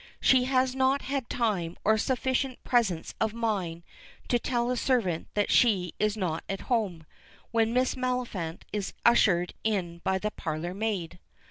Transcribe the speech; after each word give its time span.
She 0.19 0.45
has 0.45 0.73
not 0.73 1.03
had 1.03 1.29
time 1.29 1.77
or 1.83 1.95
sufficient 1.99 2.63
presence 2.63 3.13
of 3.21 3.35
mind 3.35 3.83
to 4.29 4.39
tell 4.39 4.71
a 4.71 4.75
servant 4.75 5.27
that 5.35 5.51
she 5.51 5.93
is 5.99 6.17
not 6.17 6.43
at 6.49 6.61
home, 6.61 7.05
when 7.51 7.71
Miss 7.71 7.93
Maliphant 7.95 8.63
is 8.73 8.93
ushered 9.05 9.53
in 9.63 9.99
by 10.03 10.17
the 10.17 10.31
parlor 10.31 10.73
maid. 10.73 11.19